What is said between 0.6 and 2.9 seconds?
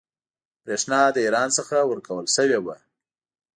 برېښنا د ایران څخه ورکول شوې وه.